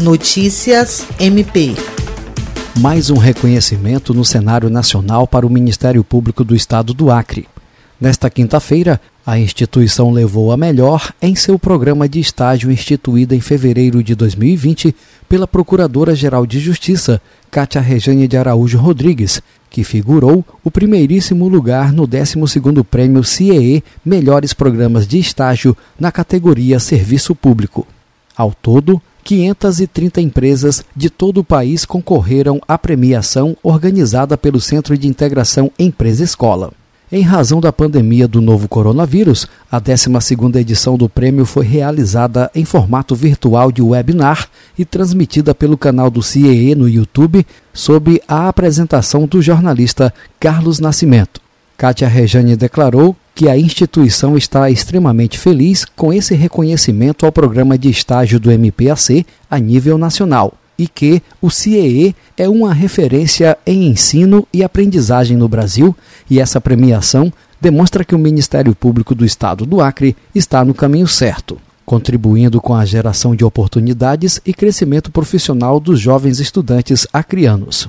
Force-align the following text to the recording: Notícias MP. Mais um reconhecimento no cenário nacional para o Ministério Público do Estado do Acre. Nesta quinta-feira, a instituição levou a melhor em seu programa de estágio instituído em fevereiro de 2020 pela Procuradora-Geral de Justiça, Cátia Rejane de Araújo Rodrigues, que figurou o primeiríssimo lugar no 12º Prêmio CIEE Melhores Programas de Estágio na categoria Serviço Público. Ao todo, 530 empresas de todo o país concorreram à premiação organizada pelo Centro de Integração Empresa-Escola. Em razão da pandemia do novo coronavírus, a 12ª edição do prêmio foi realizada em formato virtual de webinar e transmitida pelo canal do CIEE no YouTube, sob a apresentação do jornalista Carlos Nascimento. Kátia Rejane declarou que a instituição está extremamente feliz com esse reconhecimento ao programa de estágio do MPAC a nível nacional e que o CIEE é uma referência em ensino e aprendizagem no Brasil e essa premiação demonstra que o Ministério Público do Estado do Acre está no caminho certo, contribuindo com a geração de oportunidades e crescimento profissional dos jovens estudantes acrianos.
Notícias 0.00 1.06
MP. 1.18 1.74
Mais 2.78 3.10
um 3.10 3.18
reconhecimento 3.18 4.14
no 4.14 4.24
cenário 4.24 4.70
nacional 4.70 5.26
para 5.26 5.46
o 5.46 5.50
Ministério 5.50 6.02
Público 6.02 6.42
do 6.42 6.56
Estado 6.56 6.94
do 6.94 7.10
Acre. 7.10 7.46
Nesta 8.00 8.30
quinta-feira, 8.30 8.98
a 9.26 9.38
instituição 9.38 10.10
levou 10.10 10.52
a 10.52 10.56
melhor 10.56 11.12
em 11.20 11.34
seu 11.34 11.58
programa 11.58 12.08
de 12.08 12.18
estágio 12.18 12.72
instituído 12.72 13.34
em 13.34 13.42
fevereiro 13.42 14.02
de 14.02 14.14
2020 14.14 14.96
pela 15.28 15.46
Procuradora-Geral 15.46 16.46
de 16.46 16.60
Justiça, 16.60 17.20
Cátia 17.50 17.82
Rejane 17.82 18.26
de 18.26 18.38
Araújo 18.38 18.78
Rodrigues, 18.78 19.42
que 19.68 19.84
figurou 19.84 20.42
o 20.64 20.70
primeiríssimo 20.70 21.46
lugar 21.46 21.92
no 21.92 22.08
12º 22.08 22.82
Prêmio 22.84 23.22
CIEE 23.22 23.84
Melhores 24.02 24.54
Programas 24.54 25.06
de 25.06 25.18
Estágio 25.18 25.76
na 25.98 26.10
categoria 26.10 26.80
Serviço 26.80 27.34
Público. 27.34 27.86
Ao 28.34 28.54
todo, 28.54 29.02
530 29.22 30.20
empresas 30.20 30.84
de 30.96 31.10
todo 31.10 31.38
o 31.38 31.44
país 31.44 31.84
concorreram 31.84 32.60
à 32.66 32.76
premiação 32.76 33.56
organizada 33.62 34.36
pelo 34.36 34.60
Centro 34.60 34.96
de 34.96 35.06
Integração 35.06 35.70
Empresa-Escola. 35.78 36.72
Em 37.12 37.22
razão 37.22 37.60
da 37.60 37.72
pandemia 37.72 38.28
do 38.28 38.40
novo 38.40 38.68
coronavírus, 38.68 39.48
a 39.70 39.80
12ª 39.80 40.54
edição 40.56 40.96
do 40.96 41.08
prêmio 41.08 41.44
foi 41.44 41.66
realizada 41.66 42.48
em 42.54 42.64
formato 42.64 43.16
virtual 43.16 43.72
de 43.72 43.82
webinar 43.82 44.48
e 44.78 44.84
transmitida 44.84 45.52
pelo 45.52 45.76
canal 45.76 46.08
do 46.08 46.22
CIEE 46.22 46.76
no 46.76 46.88
YouTube, 46.88 47.44
sob 47.72 48.22
a 48.28 48.48
apresentação 48.48 49.26
do 49.26 49.42
jornalista 49.42 50.14
Carlos 50.38 50.78
Nascimento. 50.78 51.40
Kátia 51.76 52.06
Rejane 52.06 52.54
declarou 52.54 53.16
que 53.34 53.48
a 53.48 53.56
instituição 53.56 54.36
está 54.36 54.70
extremamente 54.70 55.38
feliz 55.38 55.84
com 55.84 56.12
esse 56.12 56.34
reconhecimento 56.34 57.24
ao 57.24 57.32
programa 57.32 57.78
de 57.78 57.88
estágio 57.88 58.38
do 58.38 58.50
MPAC 58.50 59.26
a 59.50 59.58
nível 59.58 59.96
nacional 59.96 60.54
e 60.78 60.88
que 60.88 61.22
o 61.42 61.50
CIEE 61.50 62.16
é 62.38 62.48
uma 62.48 62.72
referência 62.72 63.56
em 63.66 63.86
ensino 63.86 64.46
e 64.52 64.64
aprendizagem 64.64 65.36
no 65.36 65.46
Brasil 65.46 65.94
e 66.28 66.40
essa 66.40 66.60
premiação 66.60 67.30
demonstra 67.60 68.02
que 68.04 68.14
o 68.14 68.18
Ministério 68.18 68.74
Público 68.74 69.14
do 69.14 69.24
Estado 69.24 69.66
do 69.66 69.82
Acre 69.82 70.16
está 70.34 70.64
no 70.64 70.72
caminho 70.72 71.06
certo, 71.06 71.58
contribuindo 71.84 72.60
com 72.60 72.74
a 72.74 72.86
geração 72.86 73.36
de 73.36 73.44
oportunidades 73.44 74.40
e 74.46 74.54
crescimento 74.54 75.10
profissional 75.10 75.78
dos 75.78 76.00
jovens 76.00 76.40
estudantes 76.40 77.06
acrianos. 77.12 77.88